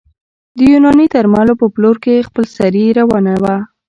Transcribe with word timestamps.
د 0.57 0.59
یوناني 0.71 1.05
درملو 1.13 1.53
په 1.61 1.65
پلور 1.75 1.95
کې 2.03 2.25
خپلسري 2.27 2.85
روانه 2.99 3.35
ده 3.43 3.55